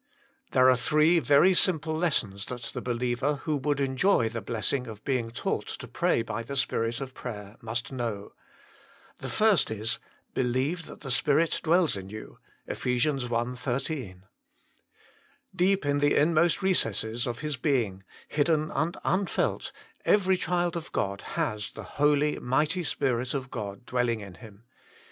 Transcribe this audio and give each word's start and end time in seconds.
There 0.53 0.67
are 0.67 0.75
three 0.75 1.19
very 1.19 1.53
simple 1.53 1.95
lessons 1.95 2.45
that 2.45 2.63
the 2.73 2.81
believer, 2.81 3.35
who 3.43 3.57
would 3.57 3.79
enjoy 3.79 4.29
the 4.29 4.41
blessing 4.41 4.87
of 4.87 5.03
being 5.05 5.29
taught 5.29 5.67
to 5.67 5.87
pray 5.87 6.23
by 6.23 6.41
the 6.41 6.55
Spirit 6.55 7.01
of 7.01 7.13
prayer, 7.13 7.55
must 7.61 7.91
know. 7.91 8.33
The 9.19 9.29
first 9.29 9.69
is: 9.69 9.99
Believe 10.33 10.87
that 10.87 11.01
the 11.01 11.11
Spirit 11.11 11.59
dwells 11.63 11.95
in 11.95 12.09
you 12.09 12.39
(Eph. 12.67 12.87
i. 12.87 12.97
13). 13.55 14.23
Deep 15.55 15.85
in 15.85 15.99
the 15.99 16.15
inmost 16.15 16.63
recesses 16.63 17.27
of 17.27 17.41
his 17.41 17.55
being, 17.57 18.03
hidden 18.27 18.71
and 18.71 18.97
unfelt, 19.03 19.71
every 20.03 20.35
child 20.35 20.75
of 20.75 20.91
God 20.91 21.21
has 21.37 21.71
the 21.73 21.83
Holy, 22.01 22.39
Mighty 22.39 22.83
Spirit 22.83 23.35
of 23.35 23.51
God 23.51 23.85
dwelling 23.85 24.21
in 24.21 24.33
him. 24.33 24.63